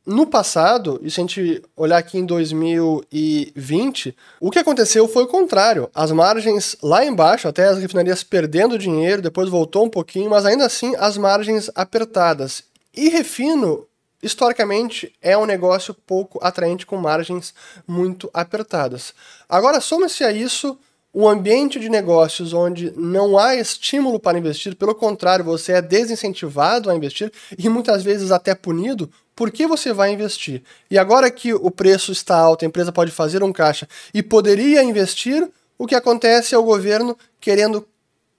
no 0.05 0.25
passado, 0.25 0.99
e 1.03 1.11
se 1.11 1.19
a 1.19 1.23
gente 1.23 1.61
olhar 1.75 1.97
aqui 1.97 2.17
em 2.17 2.25
2020, 2.25 4.15
o 4.39 4.49
que 4.49 4.57
aconteceu 4.57 5.07
foi 5.07 5.23
o 5.23 5.27
contrário. 5.27 5.89
As 5.93 6.11
margens 6.11 6.75
lá 6.81 7.05
embaixo, 7.05 7.47
até 7.47 7.67
as 7.67 7.77
refinarias 7.77 8.23
perdendo 8.23 8.79
dinheiro, 8.79 9.21
depois 9.21 9.47
voltou 9.47 9.85
um 9.85 9.89
pouquinho, 9.89 10.31
mas 10.31 10.45
ainda 10.45 10.65
assim 10.65 10.95
as 10.97 11.17
margens 11.17 11.69
apertadas. 11.75 12.63
E 12.95 13.09
refino 13.09 13.85
historicamente 14.21 15.13
é 15.21 15.37
um 15.37 15.45
negócio 15.45 15.93
pouco 15.93 16.39
atraente 16.41 16.85
com 16.85 16.97
margens 16.97 17.53
muito 17.87 18.29
apertadas. 18.33 19.13
Agora, 19.49 19.81
soma-se 19.81 20.23
a 20.23 20.31
isso 20.31 20.77
um 21.13 21.27
ambiente 21.27 21.79
de 21.79 21.89
negócios 21.89 22.53
onde 22.53 22.93
não 22.95 23.37
há 23.37 23.55
estímulo 23.55 24.19
para 24.19 24.37
investir, 24.37 24.75
pelo 24.75 24.95
contrário, 24.95 25.43
você 25.43 25.73
é 25.73 25.81
desincentivado 25.81 26.89
a 26.89 26.95
investir 26.95 27.31
e 27.57 27.67
muitas 27.67 28.01
vezes 28.01 28.31
até 28.31 28.55
punido, 28.55 29.11
por 29.35 29.51
que 29.51 29.67
você 29.67 29.91
vai 29.91 30.11
investir? 30.13 30.63
E 30.89 30.97
agora 30.97 31.29
que 31.29 31.53
o 31.53 31.69
preço 31.69 32.11
está 32.11 32.37
alto, 32.37 32.63
a 32.63 32.67
empresa 32.67 32.91
pode 32.91 33.11
fazer 33.11 33.43
um 33.43 33.51
caixa 33.51 33.87
e 34.13 34.23
poderia 34.23 34.83
investir, 34.83 35.49
o 35.77 35.85
que 35.85 35.95
acontece 35.95 36.55
é 36.55 36.57
o 36.57 36.63
governo 36.63 37.17
querendo 37.39 37.85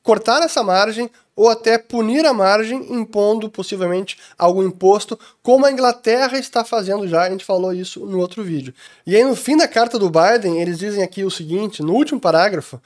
cortar 0.02 0.42
essa 0.42 0.62
margem 0.62 1.10
ou 1.34 1.48
até 1.48 1.78
punir 1.78 2.26
a 2.26 2.32
margem, 2.32 2.92
impondo 2.92 3.48
possivelmente 3.48 4.18
algum 4.36 4.62
imposto, 4.62 5.18
como 5.42 5.64
a 5.64 5.72
Inglaterra 5.72 6.38
está 6.38 6.64
fazendo 6.64 7.08
já, 7.08 7.22
a 7.22 7.30
gente 7.30 7.44
falou 7.44 7.72
isso 7.72 8.04
no 8.04 8.18
outro 8.18 8.42
vídeo. 8.42 8.74
E 9.06 9.16
aí, 9.16 9.24
no 9.24 9.34
fim 9.34 9.56
da 9.56 9.66
carta 9.66 9.98
do 9.98 10.10
Biden, 10.10 10.60
eles 10.60 10.78
dizem 10.78 11.02
aqui 11.02 11.24
o 11.24 11.30
seguinte, 11.30 11.82
no 11.82 11.94
último 11.94 12.20
parágrafo, 12.20 12.80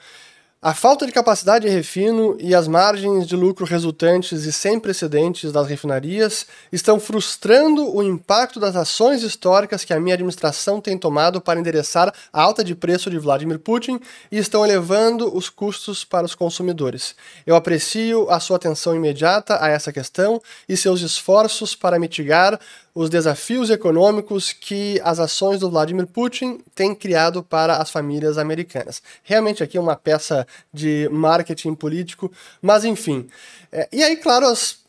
a 0.59 0.73
falta 0.73 1.05
de 1.05 1.11
capacidade 1.11 1.67
de 1.67 1.71
refino 1.71 2.35
e 2.39 2.55
as 2.55 2.67
margens 2.67 3.27
de 3.27 3.35
lucro 3.35 3.63
resultantes 3.63 4.43
e 4.43 4.51
sem 4.51 4.79
precedentes 4.79 5.51
das 5.51 5.67
refinarias 5.67 6.47
estão 6.71 6.99
frustrando 6.99 7.95
o 7.95 8.01
impacto 8.01 8.59
das 8.59 8.75
ações 8.75 9.21
históricas 9.21 9.85
que 9.85 9.93
a 9.93 9.99
minha 9.99 10.15
administração 10.15 10.81
tem 10.81 10.97
tomado 10.97 11.39
para 11.39 11.59
endereçar 11.59 12.11
a 12.33 12.41
alta 12.41 12.63
de 12.63 12.73
preço 12.73 13.07
de 13.07 13.19
Vladimir 13.19 13.59
Putin 13.59 13.99
e 14.31 14.39
estão 14.39 14.65
elevando 14.65 15.31
os 15.31 15.47
custos 15.47 16.03
para 16.03 16.25
os 16.25 16.33
consumidores. 16.33 17.15
Eu 17.45 17.55
aprecio 17.55 18.27
a 18.27 18.39
sua 18.39 18.57
atenção 18.57 18.95
imediata 18.95 19.63
a 19.63 19.69
essa 19.69 19.93
questão 19.93 20.41
e 20.67 20.75
seus 20.75 21.01
esforços 21.01 21.75
para 21.75 21.99
mitigar 21.99 22.59
os 22.95 23.11
desafios 23.11 23.69
econômicos 23.69 24.51
que 24.51 24.99
as 25.03 25.19
ações 25.19 25.59
do 25.59 25.69
Vladimir 25.69 26.07
Putin 26.07 26.59
têm 26.73 26.95
criado 26.95 27.43
para 27.43 27.77
as 27.77 27.91
famílias 27.91 28.39
americanas. 28.39 29.03
Realmente 29.21 29.61
aqui 29.61 29.77
é 29.77 29.79
uma 29.79 29.95
peça 29.95 30.47
de 30.73 31.09
marketing 31.11 31.75
político, 31.75 32.31
mas 32.61 32.85
enfim. 32.85 33.27
É, 33.71 33.87
e 33.91 34.03
aí, 34.03 34.15
claro, 34.17 34.47
as 34.47 34.79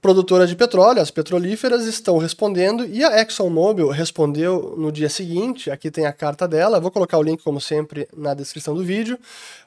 produtoras 0.00 0.48
de 0.48 0.56
petróleo, 0.56 1.00
as 1.00 1.10
petrolíferas, 1.10 1.86
estão 1.86 2.18
respondendo 2.18 2.84
e 2.84 3.02
a 3.02 3.20
ExxonMobil 3.20 3.88
respondeu 3.88 4.74
no 4.76 4.92
dia 4.92 5.08
seguinte. 5.08 5.70
Aqui 5.70 5.90
tem 5.90 6.06
a 6.06 6.12
carta 6.12 6.46
dela, 6.46 6.80
vou 6.80 6.90
colocar 6.90 7.18
o 7.18 7.22
link, 7.22 7.42
como 7.42 7.60
sempre, 7.60 8.08
na 8.16 8.34
descrição 8.34 8.74
do 8.74 8.84
vídeo. 8.84 9.18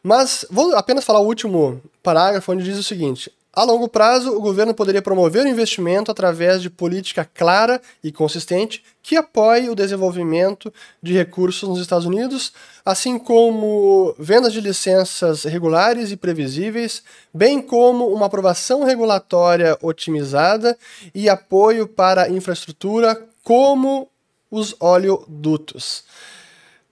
Mas 0.03 0.45
vou 0.49 0.75
apenas 0.75 1.03
falar 1.03 1.19
o 1.19 1.25
último 1.25 1.81
parágrafo, 2.03 2.51
onde 2.51 2.63
diz 2.63 2.77
o 2.77 2.83
seguinte: 2.83 3.31
a 3.51 3.63
longo 3.63 3.89
prazo, 3.89 4.31
o 4.31 4.39
governo 4.39 4.75
poderia 4.75 5.01
promover 5.01 5.43
o 5.43 5.49
investimento 5.49 6.11
através 6.11 6.61
de 6.61 6.69
política 6.69 7.25
clara 7.25 7.81
e 8.03 8.11
consistente 8.11 8.83
que 9.01 9.15
apoie 9.15 9.69
o 9.69 9.75
desenvolvimento 9.75 10.71
de 11.01 11.13
recursos 11.13 11.67
nos 11.67 11.79
Estados 11.79 12.05
Unidos, 12.05 12.53
assim 12.85 13.17
como 13.17 14.13
vendas 14.19 14.53
de 14.53 14.61
licenças 14.61 15.43
regulares 15.43 16.11
e 16.11 16.17
previsíveis, 16.17 17.01
bem 17.33 17.59
como 17.59 18.07
uma 18.07 18.27
aprovação 18.27 18.83
regulatória 18.83 19.75
otimizada 19.81 20.77
e 21.13 21.27
apoio 21.27 21.87
para 21.87 22.29
infraestrutura, 22.29 23.27
como 23.43 24.07
os 24.51 24.75
oleodutos. 24.79 26.03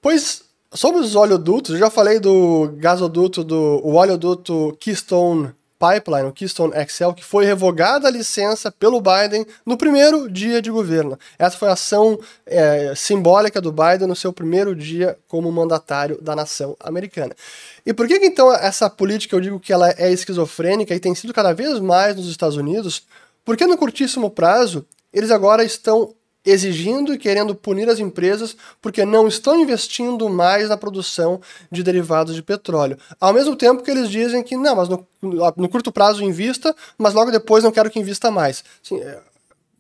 Pois 0.02 0.44
sobre 0.74 1.02
os 1.02 1.16
oleodutos, 1.16 1.76
eu 1.76 1.80
já 1.80 1.90
falei 1.90 2.20
do 2.20 2.74
gasoduto 2.78 3.44
do 3.44 3.80
o 3.84 3.94
oleoduto 3.94 4.76
Keystone 4.80 5.54
Pipeline, 5.80 6.28
o 6.28 6.34
Keystone 6.34 6.74
XL, 6.88 7.12
que 7.12 7.24
foi 7.24 7.46
revogada 7.46 8.08
a 8.08 8.12
licença 8.12 8.72
pelo 8.72 9.00
Biden 9.00 9.46
no 9.66 9.78
primeiro 9.78 10.30
dia 10.30 10.62
de 10.62 10.72
governo. 10.72 11.18
Essa 11.38 11.58
foi 11.58 11.70
a 11.70 11.74
ação 11.74 12.20
é, 12.46 12.94
simbólica 12.96 13.62
do 13.62 13.72
Biden 13.72 14.08
no 14.08 14.16
seu 14.16 14.34
primeiro 14.34 14.76
dia 14.76 15.18
como 15.28 15.52
mandatário 15.52 16.20
da 16.22 16.36
nação 16.36 16.76
americana. 16.80 17.36
E 17.86 17.94
por 17.94 18.08
que, 18.08 18.20
que 18.20 18.26
então 18.26 18.52
essa 18.54 18.90
política 18.90 19.36
eu 19.36 19.42
digo 19.42 19.60
que 19.60 19.72
ela 19.72 19.94
é 19.98 20.12
esquizofrênica 20.12 20.96
e 20.96 21.00
tem 21.00 21.14
sido 21.14 21.34
cada 21.34 21.54
vez 21.54 21.80
mais 21.80 22.16
nos 22.16 22.28
Estados 22.28 22.58
Unidos? 22.58 23.06
Porque 23.46 23.66
no 23.68 23.78
curtíssimo 23.78 24.32
prazo 24.32 24.86
eles 25.14 25.32
agora 25.32 25.64
estão 25.64 26.14
exigindo 26.50 27.14
e 27.14 27.18
querendo 27.18 27.54
punir 27.54 27.90
as 27.90 28.00
empresas 28.00 28.56
porque 28.82 29.06
não 29.06 29.28
estão 29.28 29.60
investindo 29.60 30.30
mais 30.30 30.70
na 30.70 30.78
produção 30.78 31.42
de 31.72 31.84
derivados 31.84 32.36
de 32.36 32.42
petróleo. 32.42 32.98
Ao 33.20 33.34
mesmo 33.34 33.56
tempo 33.56 33.84
que 33.84 33.92
eles 33.92 34.10
dizem 34.10 34.44
que 34.44 34.56
não, 34.56 34.76
mas 34.76 34.90
no, 34.90 35.06
no 35.22 35.70
curto 35.70 35.92
prazo 35.92 36.24
invista, 36.24 36.76
mas 36.98 37.14
logo 37.14 37.32
depois 37.32 37.64
não 37.64 37.72
quero 37.72 37.90
que 37.90 38.00
invista 38.00 38.32
mais. 38.32 38.64
Assim, 38.84 39.02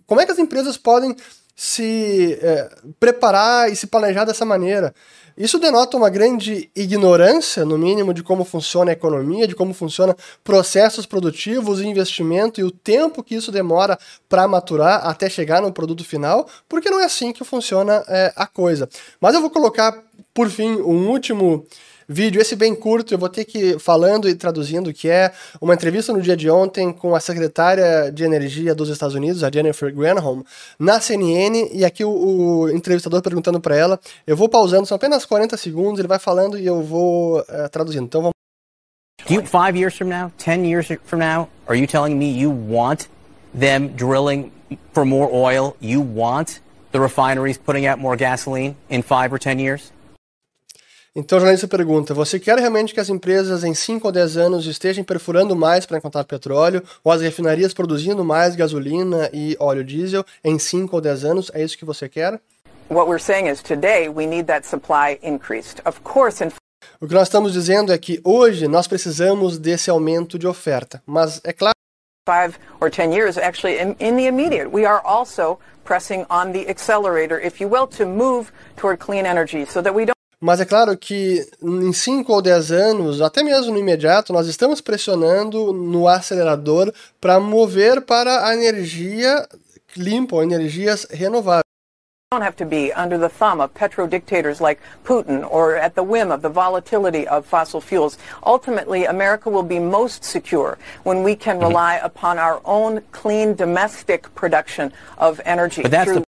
como 0.05 0.21
é 0.21 0.25
que 0.25 0.31
as 0.31 0.39
empresas 0.39 0.77
podem 0.77 1.15
se 1.59 2.37
é, 2.39 2.69
preparar 2.99 3.71
e 3.71 3.75
se 3.75 3.87
planejar 3.87 4.25
dessa 4.25 4.45
maneira? 4.45 4.93
Isso 5.35 5.57
denota 5.57 5.97
uma 5.97 6.09
grande 6.09 6.69
ignorância, 6.75 7.65
no 7.65 7.77
mínimo, 7.77 8.13
de 8.13 8.21
como 8.21 8.45
funciona 8.45 8.91
a 8.91 8.93
economia, 8.93 9.47
de 9.47 9.55
como 9.55 9.73
funcionam 9.73 10.15
processos 10.43 11.07
produtivos, 11.07 11.81
investimento 11.81 12.61
e 12.61 12.63
o 12.63 12.71
tempo 12.71 13.23
que 13.23 13.35
isso 13.35 13.51
demora 13.51 13.97
para 14.29 14.47
maturar 14.47 15.05
até 15.05 15.29
chegar 15.29 15.61
no 15.61 15.73
produto 15.73 16.03
final, 16.03 16.47
porque 16.69 16.91
não 16.91 16.99
é 16.99 17.05
assim 17.05 17.31
que 17.31 17.43
funciona 17.43 18.03
é, 18.07 18.33
a 18.35 18.45
coisa. 18.45 18.87
Mas 19.19 19.33
eu 19.33 19.41
vou 19.41 19.49
colocar, 19.49 20.03
por 20.33 20.49
fim, 20.49 20.75
um 20.81 21.07
último 21.09 21.65
vídeo, 22.07 22.41
esse 22.41 22.55
bem 22.55 22.73
curto, 22.73 23.13
eu 23.13 23.17
vou 23.17 23.27
ter 23.27 23.43
que 23.43 23.77
falando 23.77 24.29
e 24.29 24.35
traduzindo, 24.35 24.93
que 24.93 25.09
é 25.09 25.31
uma 25.59 25.73
entrevista 25.73 26.13
no 26.13 26.21
dia 26.21 26.37
de 26.37 26.49
ontem 26.49 26.93
com 26.93 27.13
a 27.13 27.19
secretária 27.19 28.09
de 28.11 28.23
Energia 28.23 28.73
dos 28.73 28.89
Estados 28.89 29.15
Unidos, 29.15 29.43
a 29.43 29.51
Jennifer 29.51 29.93
Granholm, 29.93 30.41
na 30.79 31.01
CNN, 31.01 31.69
e 31.73 31.83
aqui 31.83 32.05
o, 32.05 32.09
o 32.09 32.69
entrevistador 32.69 33.21
perguntando 33.21 33.59
para 33.59 33.75
ela, 33.75 33.99
eu 34.25 34.37
vou 34.37 34.47
pausando, 34.47 34.85
são 34.85 34.95
apenas 34.95 35.25
40 35.25 35.57
segundos, 35.57 35.99
ele 35.99 36.07
vai 36.07 36.19
falando 36.19 36.57
e 36.57 36.65
eu 36.65 36.81
vou 36.81 37.39
uh, 37.39 37.69
traduzindo. 37.71 38.05
Então 38.05 38.21
vamos 38.21 38.33
you, 39.29 39.43
five 39.45 39.77
years 39.77 39.97
from 39.97 40.07
now, 40.07 40.31
ten 40.37 40.63
years 40.65 40.87
from 41.03 41.19
now, 41.19 41.49
are 41.67 41.77
you 41.77 41.87
telling 41.87 42.15
me 42.15 42.31
you 42.31 42.49
want 42.49 43.09
them 43.53 43.89
drilling 43.89 44.51
for 44.93 45.05
more 45.05 45.29
oil? 45.33 45.75
You 45.81 46.01
want 46.01 46.61
the 46.91 46.99
refineries 46.99 47.57
putting 47.57 47.85
out 47.85 47.99
more 47.99 48.15
gasoline 48.15 48.75
in 48.89 49.01
five 49.01 49.33
or 49.33 49.39
ten 49.39 49.59
years? 49.59 49.91
Então 51.19 51.39
o 51.39 51.41
jornalista 51.41 51.67
pergunta: 51.67 52.13
você 52.13 52.39
quer 52.39 52.59
realmente 52.59 52.93
que 52.93 52.99
as 52.99 53.09
empresas 53.09 53.63
em 53.63 53.73
5 53.73 54.07
ou 54.07 54.11
10 54.11 54.37
anos 54.37 54.67
estejam 54.67 55.03
perfurando 55.03 55.55
mais 55.55 55.83
para 55.83 55.97
encontrar 55.97 56.23
petróleo, 56.25 56.83
ou 57.03 57.11
as 57.11 57.21
refinarias 57.21 57.73
produzindo 57.73 58.23
mais 58.23 58.55
gasolina 58.55 59.27
e 59.33 59.57
óleo 59.59 59.83
diesel 59.83 60.23
em 60.43 60.59
5 60.59 60.95
ou 60.95 61.01
10 61.01 61.25
anos? 61.25 61.51
É 61.55 61.63
isso 61.63 61.75
que 61.75 61.83
você 61.83 62.07
quer? 62.07 62.39
What 62.87 63.09
we're 63.09 63.19
saying 63.19 63.47
is 63.49 63.63
today 63.63 64.07
we 64.07 64.27
need 64.27 64.45
that 64.45 64.67
supply 64.67 65.17
increased. 65.23 65.81
Of 65.87 66.01
course, 66.03 66.43
in 66.43 66.51
o 67.01 67.07
que 67.07 67.15
nós 67.15 67.23
estamos 67.23 67.51
dizendo 67.51 67.91
é 67.91 67.97
que 67.97 68.21
hoje 68.23 68.67
nós 68.67 68.87
precisamos 68.87 69.57
desse 69.57 69.89
aumento 69.89 70.37
de 70.37 70.45
oferta, 70.45 71.01
mas 71.03 71.41
é 71.43 71.51
claro. 71.51 71.73
Five 72.29 72.59
or 72.79 72.91
ten 72.91 73.11
years, 73.11 73.39
actually, 73.39 73.79
in, 73.79 73.95
in 73.99 74.17
the 74.17 74.27
immediate, 74.27 74.69
we 74.71 74.85
are 74.85 75.01
also 75.03 75.57
pressing 75.83 76.25
on 76.29 76.51
the 76.51 76.69
accelerator, 76.69 77.39
if 77.43 77.59
you 77.59 77.67
will, 77.67 77.87
to 77.87 78.05
move 78.05 78.51
toward 78.75 78.99
clean 78.99 79.25
energy, 79.25 79.65
so 79.65 79.81
that 79.81 79.95
we 79.95 80.05
don't. 80.05 80.16
Mas 80.39 80.61
é 80.61 80.65
claro 80.65 80.95
que 80.95 81.47
em 81.61 81.91
5 81.91 82.31
ou 82.31 82.41
10 82.41 82.71
anos, 82.71 83.21
até 83.21 83.41
mesmo 83.41 83.71
no 83.71 83.79
imediato, 83.79 84.31
nós 84.31 84.47
estamos 84.47 84.81
pressionando 84.81 85.73
no 85.73 86.07
acelerador 86.07 86.93
para 87.19 87.39
mover 87.39 88.01
para 88.01 88.47
a 88.47 88.53
energia 88.53 89.47
limpa, 89.95 90.35
ou 90.35 90.43
energias 90.43 91.07
renováveis. 91.09 91.63
don't 92.31 92.41
have 92.41 92.57
to 92.57 92.65
be 92.65 92.91
under 92.91 93.17
the 93.17 93.29
thumb 93.29 93.61
of 93.61 93.73
petro 93.73 94.05
dictators 94.05 94.59
like 94.59 94.81
Putin 95.05 95.49
or 95.49 95.77
at 95.77 95.95
the 95.95 96.03
whim 96.03 96.29
of 96.29 96.41
the 96.41 96.49
volatility 96.49 97.25
of 97.25 97.45
fossil 97.45 97.79
fuels. 97.79 98.17
Ultimately, 98.45 99.05
America 99.05 99.49
will 99.49 99.63
be 99.63 99.79
most 99.79 100.25
secure 100.25 100.77
when 101.03 101.23
we 101.23 101.37
can 101.37 101.55
mm-hmm. 101.55 101.69
rely 101.69 101.95
upon 102.03 102.37
our 102.37 102.59
own 102.65 103.01
clean 103.13 103.55
domestic 103.55 104.35
production 104.35 104.91
of 105.17 105.39
energy. 105.45 105.83
But 105.83 105.91
that's 105.91 106.11
the 106.11 106.26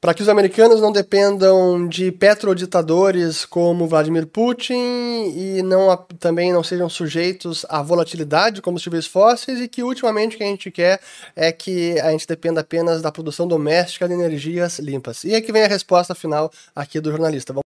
para 0.00 0.12
que 0.12 0.20
os 0.20 0.28
americanos 0.28 0.80
não 0.80 0.90
dependam 0.90 1.86
de 1.86 2.10
petroditadores 2.10 3.44
como 3.44 3.86
Vladimir 3.86 4.26
Putin 4.26 4.74
e 4.74 5.62
não, 5.62 5.96
também 6.18 6.52
não 6.52 6.64
sejam 6.64 6.88
sujeitos 6.88 7.64
à 7.68 7.80
volatilidade 7.80 8.56
de 8.56 8.62
combustíveis 8.62 9.06
fósseis 9.06 9.60
e 9.60 9.68
que 9.68 9.84
ultimamente 9.84 10.34
o 10.34 10.38
que 10.38 10.42
a 10.42 10.48
gente 10.48 10.70
quer 10.72 11.00
é 11.36 11.52
que 11.52 12.00
a 12.00 12.10
gente 12.10 12.26
dependa 12.26 12.62
apenas 12.62 13.00
da 13.00 13.12
produção 13.12 13.46
doméstica 13.46 14.08
de 14.08 14.14
energias 14.14 14.80
limpas. 14.80 15.22
E 15.22 15.36
aqui 15.36 15.52
vem 15.52 15.62
a 15.62 15.68
resposta 15.68 16.16
final 16.16 16.50
aqui 16.74 16.98
do 16.98 17.12
jornalista. 17.12 17.52
Vamos... 17.52 17.62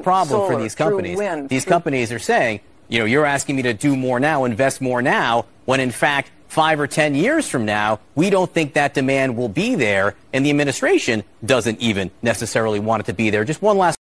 problem 0.00 0.46
for 0.46 0.56
these 0.56 0.76
companies. 0.76 1.18
These 1.48 1.66
companies 1.66 2.12
are 2.12 2.22
saying, 2.22 2.60
you 2.88 3.00
know, 3.00 3.06
you're 3.06 3.26
asking 3.26 3.56
me 3.56 3.62
to 3.64 3.74
do 3.74 3.96
more 3.96 4.20
now, 4.20 4.44
invest 4.46 4.80
more 4.80 5.02
now, 5.02 5.46
when 5.66 5.80
in 5.80 5.90
fact 5.90 6.30
five 6.52 6.78
or 6.78 6.86
ten 6.86 7.14
years 7.14 7.48
from 7.48 7.64
now, 7.64 7.98
we 8.14 8.28
don't 8.28 8.52
think 8.52 8.74
that 8.74 8.92
demand 8.92 9.34
will 9.38 9.48
be 9.48 9.74
there, 9.74 10.14
and 10.34 10.44
the 10.44 10.50
administration 10.50 11.24
doesn't 11.42 11.80
even 11.80 12.10
necessarily 12.20 12.78
want 12.78 13.00
it 13.00 13.06
to 13.06 13.14
be 13.14 13.30
there. 13.30 13.42
Just 13.42 13.62
one 13.62 13.78
last 13.78 13.96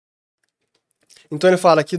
Então 1.31 1.49
ele 1.49 1.57
fala 1.57 1.85
que 1.85 1.97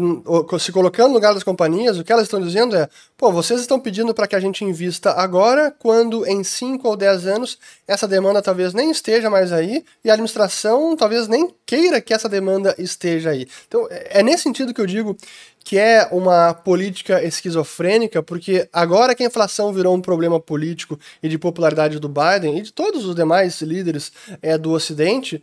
se 0.60 0.74
colocando 0.74 1.08
no 1.08 1.14
lugar 1.14 1.34
das 1.34 1.44
companhias, 1.44 1.98
o 1.98 2.04
que 2.04 2.12
elas 2.12 2.26
estão 2.26 2.42
dizendo 2.42 2.76
é: 2.76 2.90
pô, 3.16 3.32
vocês 3.32 3.62
estão 3.62 3.80
pedindo 3.80 4.14
para 4.14 4.28
que 4.28 4.36
a 4.36 4.40
gente 4.42 4.66
invista 4.66 5.12
agora, 5.12 5.74
quando 5.80 6.28
em 6.28 6.44
5 6.44 6.86
ou 6.86 6.98
10 6.98 7.28
anos 7.28 7.58
essa 7.88 8.06
demanda 8.06 8.42
talvez 8.42 8.74
nem 8.74 8.92
esteja 8.92 9.30
mais 9.30 9.54
aí 9.54 9.86
e 10.04 10.10
a 10.10 10.14
administração 10.14 10.98
talvez 10.98 11.30
nem 11.30 11.50
queira 11.66 12.02
que 12.02 12.14
essa 12.14 12.28
demanda 12.28 12.76
esteja 12.78 13.30
aí. 13.30 13.48
Então 13.68 13.88
é, 13.90 14.20
é 14.20 14.24
nesse 14.24 14.44
sentido 14.44 14.74
que 14.74 14.82
eu 14.82 14.86
digo 14.86 15.16
que 15.64 15.78
é 15.78 16.10
uma 16.12 16.54
política 16.54 17.24
esquizofrênica, 17.24 18.22
porque 18.22 18.68
agora 18.74 19.16
que 19.16 19.24
a 19.24 19.28
inflação 19.28 19.72
virou 19.72 19.96
um 19.96 20.02
problema 20.02 20.40
político 20.40 21.00
e 21.22 21.30
de 21.30 21.38
popularidade 21.38 22.00
do 22.00 22.10
Biden 22.10 22.58
e 22.58 22.62
de 22.64 22.74
todos 22.74 23.06
os 23.06 23.16
demais 23.16 23.62
líderes 23.62 24.12
é, 24.42 24.58
do 24.58 24.72
Ocidente, 24.72 25.42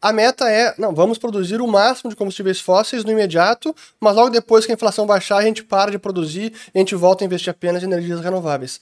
a 0.00 0.12
meta 0.12 0.48
é, 0.48 0.74
não, 0.78 0.94
vamos 0.94 1.18
produzir 1.18 1.60
o 1.60 1.66
máximo 1.66 2.10
de 2.10 2.16
combustíveis 2.16 2.60
fósseis 2.60 3.04
no 3.04 3.10
imediato, 3.10 3.74
mas 4.00 4.14
logo 4.14 4.30
depois 4.30 4.64
que 4.64 4.72
a 4.72 4.74
inflação 4.74 5.06
baixar, 5.06 5.38
a 5.38 5.42
gente 5.42 5.64
para 5.64 5.90
de 5.90 5.98
produzir 5.98 6.52
e 6.74 6.78
a 6.78 6.78
gente 6.78 6.94
volta 6.94 7.24
a 7.24 7.26
investir 7.26 7.50
apenas 7.50 7.82
em 7.82 7.86
energias 7.86 8.20
renováveis. 8.20 8.80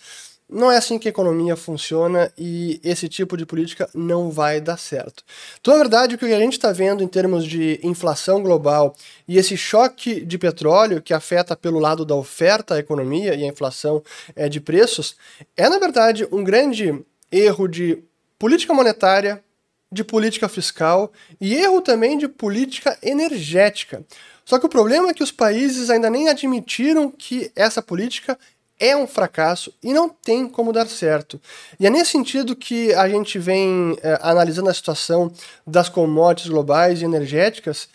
Não 0.49 0.71
é 0.71 0.77
assim 0.77 0.97
que 0.97 1.09
a 1.09 1.11
economia 1.11 1.57
funciona 1.57 2.33
e 2.39 2.81
esse 2.85 3.09
tipo 3.09 3.37
de 3.37 3.45
política 3.45 3.89
não 3.93 4.31
vai 4.31 4.61
dar 4.61 4.77
certo. 4.77 5.25
Então, 5.61 5.75
na 5.75 5.81
verdade, 5.81 6.15
o 6.15 6.19
que 6.19 6.27
a 6.27 6.39
gente 6.39 6.53
está 6.53 6.71
vendo 6.71 7.03
em 7.03 7.09
termos 7.09 7.45
de 7.45 7.81
inflação 7.83 8.41
global 8.41 8.95
e 9.27 9.39
esse 9.39 9.57
choque 9.57 10.25
de 10.25 10.39
petróleo 10.39 11.03
que 11.03 11.13
afeta 11.13 11.57
pelo 11.57 11.81
lado 11.81 12.05
da 12.05 12.15
oferta 12.15 12.75
a 12.75 12.79
economia 12.79 13.35
e 13.35 13.43
a 13.43 13.49
inflação 13.49 14.01
é, 14.37 14.49
de 14.49 14.61
preços 14.61 15.17
é, 15.57 15.69
na 15.69 15.79
verdade, 15.81 16.29
um 16.31 16.45
grande 16.45 17.05
erro 17.33 17.67
de 17.67 18.05
política 18.39 18.73
monetária, 18.73 19.43
de 19.91 20.03
política 20.03 20.49
fiscal 20.49 21.13
e 21.41 21.55
erro 21.55 21.81
também 21.81 22.19
de 22.19 22.29
política 22.29 22.99
energética. 23.03 24.05
Só 24.45 24.59
que 24.59 24.67
o 24.67 24.69
problema 24.69 25.11
é 25.11 25.15
que 25.15 25.23
os 25.23 25.33
países 25.33 25.91
ainda 25.91 26.11
nem 26.11 26.29
admitiram 26.29 27.11
que 27.11 27.51
essa 27.55 27.83
política 27.83 28.39
é 28.79 28.97
um 28.97 29.07
fracasso 29.07 29.73
e 29.83 29.93
não 29.93 30.09
tem 30.09 30.49
como 30.49 30.73
dar 30.73 30.87
certo. 30.87 31.41
E 31.81 31.87
é 31.87 31.91
nesse 31.91 32.13
sentido 32.13 32.55
que 32.55 32.93
a 32.95 33.09
gente 33.09 33.39
vem 33.39 33.97
é, 34.03 34.19
analisando 34.21 34.69
a 34.69 34.75
situação 34.75 35.33
das 35.67 35.89
commodities 35.89 36.51
globais 36.51 37.01
e 37.01 37.05
energéticas 37.05 37.89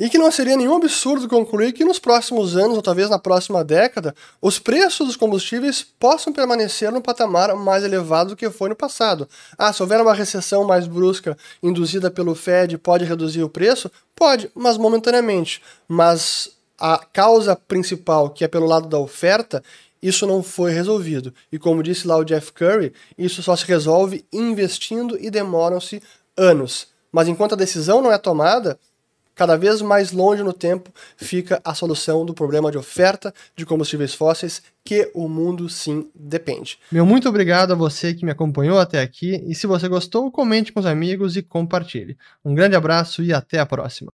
e 0.00 0.08
que 0.08 0.16
não 0.16 0.30
seria 0.30 0.56
nenhum 0.56 0.76
absurdo 0.76 1.28
concluir 1.28 1.74
que 1.74 1.84
nos 1.84 1.98
próximos 1.98 2.56
anos, 2.56 2.74
ou 2.74 2.82
talvez 2.82 3.10
na 3.10 3.18
próxima 3.18 3.62
década, 3.62 4.14
os 4.40 4.58
preços 4.58 5.06
dos 5.06 5.16
combustíveis 5.16 5.86
possam 6.00 6.32
permanecer 6.32 6.90
no 6.90 7.02
patamar 7.02 7.54
mais 7.54 7.84
elevado 7.84 8.30
do 8.30 8.36
que 8.36 8.48
foi 8.48 8.70
no 8.70 8.74
passado. 8.74 9.28
Ah, 9.58 9.70
se 9.70 9.82
houver 9.82 10.00
uma 10.00 10.14
recessão 10.14 10.64
mais 10.64 10.86
brusca 10.86 11.36
induzida 11.62 12.10
pelo 12.10 12.34
Fed, 12.34 12.78
pode 12.78 13.04
reduzir 13.04 13.42
o 13.42 13.48
preço? 13.50 13.90
Pode, 14.16 14.50
mas 14.54 14.78
momentaneamente. 14.78 15.60
Mas 15.86 16.50
a 16.78 16.96
causa 17.12 17.54
principal, 17.54 18.30
que 18.30 18.42
é 18.42 18.48
pelo 18.48 18.66
lado 18.66 18.88
da 18.88 18.98
oferta, 18.98 19.62
isso 20.02 20.26
não 20.26 20.42
foi 20.42 20.72
resolvido. 20.72 21.34
E 21.52 21.58
como 21.58 21.82
disse 21.82 22.08
lá 22.08 22.16
o 22.16 22.24
Jeff 22.24 22.52
Curry, 22.52 22.94
isso 23.18 23.42
só 23.42 23.54
se 23.54 23.66
resolve 23.66 24.24
investindo 24.32 25.18
e 25.20 25.30
demoram-se 25.30 26.02
anos. 26.34 26.88
Mas 27.12 27.28
enquanto 27.28 27.52
a 27.52 27.56
decisão 27.56 28.00
não 28.00 28.10
é 28.10 28.16
tomada, 28.16 28.78
cada 29.40 29.56
vez 29.56 29.80
mais 29.80 30.12
longe 30.12 30.42
no 30.42 30.52
tempo 30.52 30.92
fica 31.16 31.62
a 31.64 31.72
solução 31.72 32.26
do 32.26 32.34
problema 32.34 32.70
de 32.70 32.76
oferta 32.76 33.32
de 33.56 33.64
combustíveis 33.64 34.12
fósseis 34.12 34.60
que 34.84 35.10
o 35.14 35.30
mundo 35.30 35.66
sim 35.66 36.10
depende. 36.14 36.78
Meu 36.92 37.06
muito 37.06 37.26
obrigado 37.26 37.72
a 37.72 37.74
você 37.74 38.12
que 38.12 38.22
me 38.22 38.30
acompanhou 38.30 38.78
até 38.78 39.00
aqui 39.00 39.42
e 39.48 39.54
se 39.54 39.66
você 39.66 39.88
gostou, 39.88 40.30
comente 40.30 40.74
com 40.74 40.80
os 40.80 40.84
amigos 40.84 41.38
e 41.38 41.42
compartilhe. 41.42 42.18
Um 42.44 42.54
grande 42.54 42.76
abraço 42.76 43.22
e 43.22 43.32
até 43.32 43.58
a 43.58 43.64
próxima. 43.64 44.12